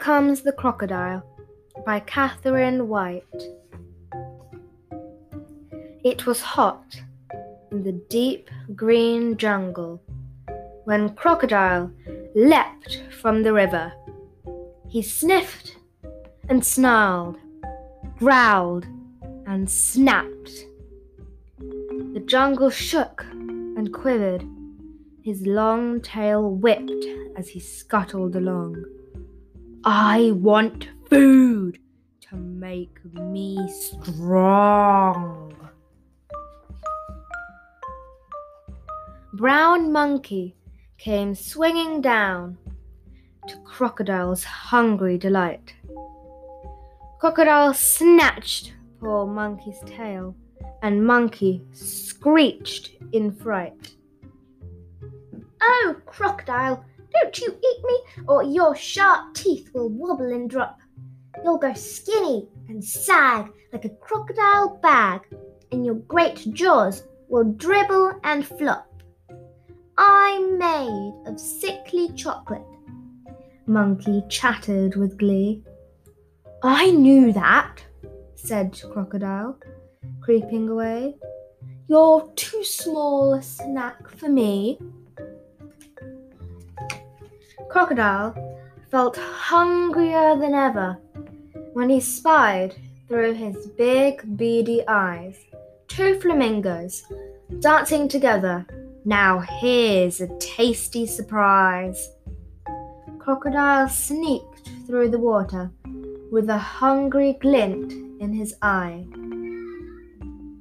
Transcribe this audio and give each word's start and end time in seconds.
Comes 0.00 0.40
the 0.40 0.52
Crocodile 0.52 1.22
by 1.84 2.00
Catherine 2.00 2.88
White. 2.88 3.22
It 6.02 6.24
was 6.24 6.40
hot 6.40 7.02
in 7.70 7.82
the 7.82 7.92
deep 8.08 8.48
green 8.74 9.36
jungle 9.36 10.00
when 10.84 11.14
Crocodile 11.16 11.92
leapt 12.34 13.02
from 13.20 13.42
the 13.42 13.52
river. 13.52 13.92
He 14.88 15.02
sniffed 15.02 15.76
and 16.48 16.64
snarled, 16.64 17.36
growled 18.18 18.86
and 19.46 19.68
snapped. 19.68 20.64
The 22.14 22.24
jungle 22.24 22.70
shook 22.70 23.26
and 23.30 23.92
quivered. 23.92 24.46
His 25.22 25.46
long 25.46 26.00
tail 26.00 26.50
whipped 26.50 27.04
as 27.36 27.50
he 27.50 27.60
scuttled 27.60 28.34
along. 28.34 28.82
I 29.84 30.32
want 30.34 30.88
food 31.08 31.78
to 32.28 32.36
make 32.36 33.02
me 33.14 33.66
strong. 33.68 35.54
Brown 39.32 39.90
Monkey 39.90 40.54
came 40.98 41.34
swinging 41.34 42.02
down 42.02 42.58
to 43.48 43.56
Crocodile's 43.64 44.44
hungry 44.44 45.16
delight. 45.16 45.74
Crocodile 47.18 47.72
snatched 47.72 48.74
poor 49.00 49.26
Monkey's 49.26 49.80
tail, 49.86 50.36
and 50.82 51.06
Monkey 51.06 51.64
screeched 51.72 52.90
in 53.12 53.32
fright. 53.32 53.94
Oh, 55.62 55.96
Crocodile, 56.04 56.84
don't 57.12 57.38
you 57.38 57.48
eat 57.48 57.84
me, 57.84 58.24
or 58.28 58.42
your 58.42 58.74
sharp 58.74 59.34
teeth 59.34 59.70
will 59.74 59.88
wobble 59.88 60.32
and 60.32 60.48
drop. 60.48 60.78
You'll 61.44 61.58
go 61.58 61.72
skinny 61.74 62.48
and 62.68 62.84
sag 62.84 63.50
like 63.72 63.84
a 63.84 63.90
crocodile 63.90 64.78
bag, 64.82 65.22
and 65.72 65.84
your 65.84 65.94
great 65.94 66.52
jaws 66.52 67.04
will 67.28 67.44
dribble 67.44 68.20
and 68.24 68.46
flop. 68.46 68.86
I'm 69.96 70.58
made 70.58 71.22
of 71.26 71.38
sickly 71.38 72.10
chocolate. 72.14 72.62
Monkey 73.66 74.22
chattered 74.28 74.96
with 74.96 75.18
glee. 75.18 75.62
I 76.62 76.90
knew 76.90 77.32
that, 77.32 77.84
said 78.34 78.80
Crocodile, 78.92 79.58
creeping 80.20 80.68
away. 80.68 81.16
You're 81.88 82.30
too 82.36 82.64
small 82.64 83.34
a 83.34 83.42
snack 83.42 84.08
for 84.10 84.28
me. 84.28 84.78
Crocodile 87.70 88.34
felt 88.90 89.16
hungrier 89.16 90.36
than 90.36 90.54
ever 90.54 90.98
when 91.72 91.88
he 91.88 92.00
spied 92.00 92.74
through 93.08 93.34
his 93.34 93.68
big 93.78 94.36
beady 94.36 94.82
eyes 94.88 95.36
two 95.90 96.18
flamingos 96.20 97.04
dancing 97.58 98.08
together. 98.08 98.64
Now 99.04 99.40
here's 99.40 100.20
a 100.20 100.28
tasty 100.38 101.04
surprise. 101.04 102.10
Crocodile 103.18 103.88
sneaked 103.88 104.70
through 104.86 105.10
the 105.10 105.18
water 105.18 105.70
with 106.30 106.48
a 106.48 106.58
hungry 106.58 107.36
glint 107.40 107.92
in 108.20 108.32
his 108.32 108.54
eye. 108.62 109.04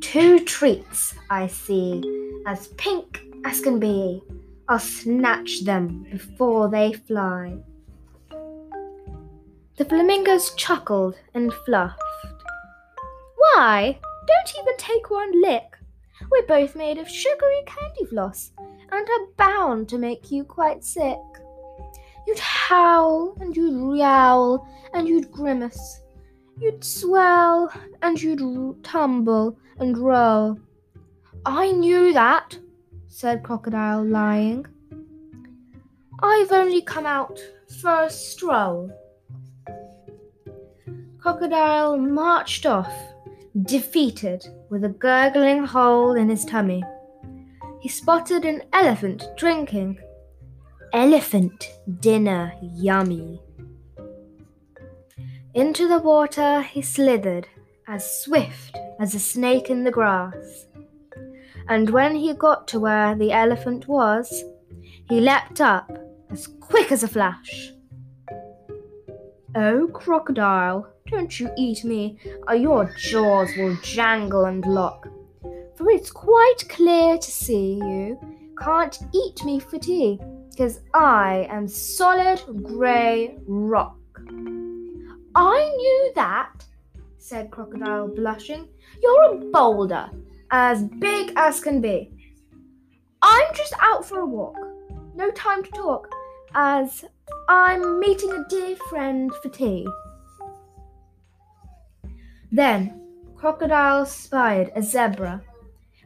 Two 0.00 0.40
treats 0.44 1.14
I 1.30 1.46
see, 1.46 2.02
as 2.46 2.66
pink 2.76 3.22
as 3.44 3.60
can 3.60 3.78
be. 3.78 4.22
I'll 4.72 4.78
snatch 4.78 5.64
them 5.64 6.06
before 6.10 6.70
they 6.70 6.94
fly. 6.94 7.58
The 9.76 9.84
flamingos 9.84 10.54
chuckled 10.54 11.18
and 11.34 11.52
fluffed. 11.66 12.00
Why, 13.36 13.98
don't 14.26 14.54
even 14.58 14.74
take 14.78 15.10
one 15.10 15.42
lick. 15.42 15.76
We're 16.30 16.46
both 16.46 16.74
made 16.74 16.96
of 16.96 17.06
sugary 17.06 17.62
candy 17.66 18.06
floss 18.06 18.52
and 18.90 19.06
are 19.06 19.26
bound 19.36 19.90
to 19.90 19.98
make 19.98 20.30
you 20.30 20.42
quite 20.42 20.82
sick. 20.82 21.18
You'd 22.26 22.38
howl 22.38 23.36
and 23.42 23.54
you'd 23.54 23.98
yowl 23.98 24.66
and 24.94 25.06
you'd 25.06 25.30
grimace. 25.30 26.00
You'd 26.58 26.82
swell 26.82 27.70
and 28.00 28.22
you'd 28.22 28.82
tumble 28.82 29.58
and 29.78 29.98
roll. 29.98 30.58
I 31.44 31.72
knew 31.72 32.14
that, 32.14 32.56
said 33.12 33.42
Crocodile, 33.42 34.02
lying. 34.02 34.66
I've 36.22 36.50
only 36.50 36.80
come 36.80 37.04
out 37.04 37.38
for 37.80 38.04
a 38.04 38.10
stroll. 38.10 38.90
Crocodile 41.18 41.98
marched 41.98 42.64
off, 42.64 42.92
defeated, 43.64 44.46
with 44.70 44.82
a 44.84 44.88
gurgling 44.88 45.62
hole 45.66 46.14
in 46.14 46.30
his 46.30 46.46
tummy. 46.46 46.82
He 47.80 47.90
spotted 47.90 48.46
an 48.46 48.62
elephant 48.72 49.26
drinking. 49.36 49.98
Elephant 50.94 51.70
dinner 52.00 52.54
yummy. 52.62 53.42
Into 55.52 55.86
the 55.86 55.98
water 55.98 56.62
he 56.62 56.80
slithered, 56.80 57.46
as 57.86 58.22
swift 58.22 58.78
as 58.98 59.14
a 59.14 59.20
snake 59.20 59.68
in 59.68 59.84
the 59.84 59.90
grass 59.90 60.66
and 61.68 61.90
when 61.90 62.14
he 62.14 62.34
got 62.34 62.68
to 62.68 62.80
where 62.80 63.14
the 63.14 63.32
elephant 63.32 63.88
was, 63.88 64.44
he 65.08 65.20
leapt 65.20 65.60
up 65.60 65.90
as 66.30 66.46
quick 66.46 66.92
as 66.92 67.02
a 67.02 67.08
flash. 67.08 67.72
Oh, 69.54 69.88
crocodile, 69.92 70.88
don't 71.08 71.38
you 71.38 71.50
eat 71.58 71.84
me, 71.84 72.18
or 72.48 72.54
your 72.54 72.92
jaws 72.96 73.50
will 73.56 73.76
jangle 73.82 74.46
and 74.46 74.64
lock. 74.64 75.08
For 75.76 75.90
it's 75.90 76.10
quite 76.10 76.68
clear 76.68 77.18
to 77.18 77.30
see 77.30 77.74
you 77.74 78.18
can't 78.58 78.98
eat 79.12 79.44
me 79.44 79.60
for 79.60 79.78
tea, 79.78 80.18
because 80.50 80.80
I 80.94 81.46
am 81.50 81.68
solid 81.68 82.42
grey 82.62 83.36
rock. 83.46 83.98
I 85.34 85.72
knew 85.76 86.12
that, 86.14 86.64
said 87.18 87.50
Crocodile, 87.50 88.08
blushing. 88.08 88.68
You're 89.02 89.32
a 89.32 89.36
boulder, 89.36 90.10
as 90.52 90.82
big 90.84 91.32
as 91.36 91.60
can 91.60 91.80
be. 91.80 92.10
I'm 93.22 93.54
just 93.54 93.74
out 93.80 94.04
for 94.04 94.20
a 94.20 94.26
walk. 94.26 94.56
No 95.14 95.30
time 95.32 95.64
to 95.64 95.70
talk, 95.70 96.08
as 96.54 97.04
I'm 97.48 97.98
meeting 97.98 98.32
a 98.32 98.44
dear 98.48 98.76
friend 98.88 99.32
for 99.42 99.48
tea. 99.48 99.86
Then 102.52 103.00
Crocodile 103.34 104.06
spied 104.06 104.70
a 104.76 104.82
zebra 104.82 105.42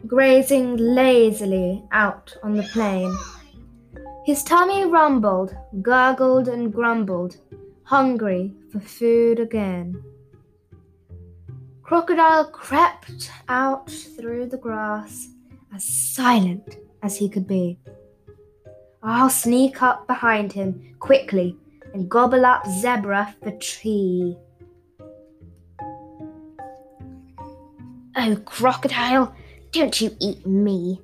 grazing 0.07 0.77
lazily 0.77 1.83
out 1.91 2.37
on 2.43 2.55
the 2.55 2.63
plain. 2.65 3.17
His 4.25 4.43
tummy 4.45 4.84
rumbled, 4.84 5.57
gurgled, 5.83 6.49
and 6.49 6.73
grumbled, 6.73 7.37
hungry 7.84 8.55
for 8.71 8.81
food 8.81 9.41
again. 9.41 10.03
Crocodile 11.87 12.47
crept 12.47 13.31
out 13.49 13.89
through 13.89 14.47
the 14.47 14.57
grass 14.57 15.29
as 15.73 15.85
silent 15.85 16.79
as 17.05 17.17
he 17.17 17.29
could 17.29 17.47
be. 17.47 17.79
I'll 19.05 19.31
sneak 19.31 19.85
up 19.85 20.09
behind 20.09 20.53
him 20.53 20.97
quickly 20.99 21.57
and 21.95 22.09
gobble 22.09 22.45
up 22.45 22.67
Zebra 22.67 23.37
for 23.41 23.53
tea. 23.61 24.37
Oh, 28.17 28.37
Crocodile, 28.45 29.33
don't 29.71 30.01
you 30.01 30.11
eat 30.21 30.45
me, 30.45 31.01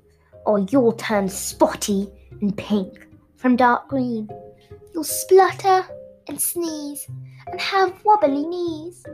or 0.47 0.59
you'll 0.59 0.95
turn 0.95 1.29
spotty 1.29 2.09
and 2.41 2.57
pink 2.57 3.07
from 3.37 3.55
dark 3.55 3.87
green. 3.87 4.29
You'll 4.93 5.05
splutter 5.05 5.87
and 6.27 6.41
sneeze 6.41 7.07
and 7.47 7.61
have 7.61 8.05
wobbly 8.05 8.45
knees 8.45 9.05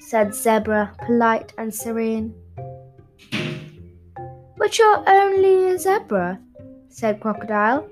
said 0.00 0.34
Zebra, 0.34 0.94
polite 1.04 1.52
and 1.58 1.74
serene. 1.74 2.34
But 4.56 4.78
you're 4.78 5.04
only 5.08 5.70
a 5.70 5.78
zebra, 5.78 6.40
said 6.88 7.20
Crocodile. 7.20 7.88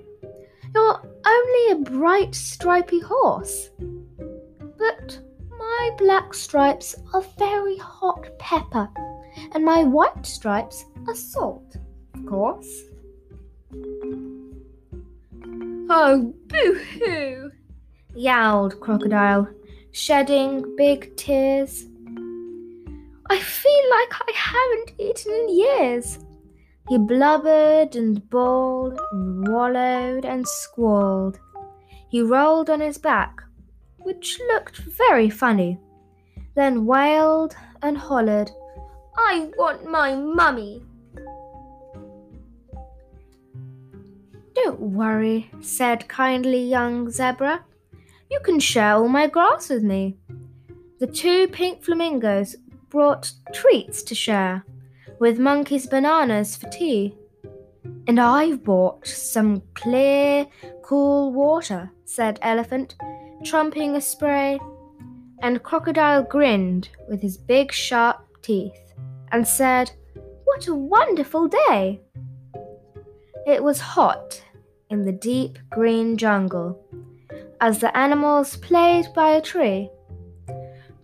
You're 0.74 1.00
only 1.26 1.72
a 1.72 1.90
bright, 1.90 2.34
stripy 2.34 3.00
horse. 3.00 3.70
But 3.78 5.20
my 5.50 5.90
black 5.98 6.34
stripes 6.34 6.96
are 7.12 7.24
very 7.38 7.76
hot 7.76 8.28
pepper, 8.38 8.88
and 9.52 9.64
my 9.64 9.84
white 9.84 10.26
stripes 10.26 10.84
are 11.06 11.14
salt, 11.14 11.76
of 12.14 12.26
course. 12.26 12.82
Oh, 15.90 16.34
boo 16.48 16.80
hoo! 16.98 17.50
yowled 18.14 18.80
Crocodile, 18.80 19.48
shedding 19.92 20.74
big 20.76 21.16
tears. 21.16 21.86
I 23.30 23.38
feel 23.38 23.90
like 23.90 24.12
I 24.20 24.32
haven't 24.34 24.92
eaten 24.98 25.32
in 25.32 25.56
years. 25.56 26.18
He 26.88 26.98
blubbered 26.98 27.96
and 27.96 28.28
bawled 28.28 29.00
and 29.12 29.48
wallowed 29.48 30.24
and 30.26 30.46
squalled. 30.46 31.38
He 32.10 32.20
rolled 32.20 32.68
on 32.68 32.80
his 32.80 32.98
back, 32.98 33.42
which 33.98 34.38
looked 34.48 34.76
very 34.76 35.30
funny, 35.30 35.78
then 36.54 36.84
wailed 36.84 37.56
and 37.82 37.96
hollered, 37.96 38.50
I 39.16 39.50
want 39.56 39.88
my 39.88 40.14
mummy. 40.14 40.84
Don't 44.54 44.80
worry, 44.80 45.50
said 45.60 46.08
kindly 46.08 46.62
young 46.62 47.10
Zebra. 47.10 47.64
You 48.30 48.40
can 48.44 48.60
share 48.60 48.94
all 48.94 49.08
my 49.08 49.26
grass 49.26 49.70
with 49.70 49.82
me. 49.82 50.18
The 51.00 51.06
two 51.06 51.48
pink 51.48 51.82
flamingos 51.82 52.56
brought 52.94 53.32
treats 53.52 54.04
to 54.04 54.14
share, 54.14 54.64
with 55.18 55.40
Monkey's 55.40 55.84
bananas 55.84 56.54
for 56.54 56.70
tea. 56.70 57.12
And 58.06 58.20
I've 58.20 58.62
bought 58.62 59.04
some 59.04 59.62
clear, 59.74 60.46
cool 60.84 61.32
water, 61.32 61.90
said 62.04 62.38
Elephant, 62.40 62.94
trumping 63.44 63.96
a 63.96 64.00
spray. 64.00 64.60
And 65.42 65.60
Crocodile 65.64 66.22
grinned 66.22 66.88
with 67.08 67.20
his 67.20 67.36
big, 67.36 67.72
sharp 67.72 68.24
teeth 68.42 68.94
and 69.32 69.44
said, 69.44 69.90
What 70.44 70.68
a 70.68 70.74
wonderful 70.76 71.48
day! 71.48 72.00
It 73.44 73.60
was 73.64 73.80
hot 73.80 74.40
in 74.88 75.04
the 75.04 75.18
deep 75.30 75.58
green 75.70 76.16
jungle 76.16 76.80
as 77.60 77.80
the 77.80 77.96
animals 77.96 78.56
played 78.58 79.06
by 79.16 79.30
a 79.30 79.42
tree. 79.42 79.90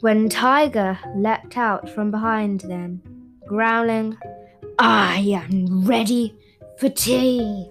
When 0.01 0.31
Tiger 0.31 0.99
leapt 1.15 1.59
out 1.59 1.91
from 1.91 2.11
behind 2.11 2.61
them, 2.61 3.03
growling, 3.47 4.17
I 4.79 5.19
am 5.19 5.85
ready 5.87 6.35
for 6.79 6.89
tea. 6.89 7.71